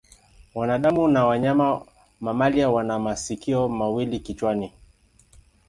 Wanadamu 0.55 1.07
na 1.07 1.25
wanyama 1.25 1.85
mamalia 2.19 2.69
wana 2.69 2.99
masikio 2.99 3.69
mawili 3.69 4.19
kichwani. 4.19 4.71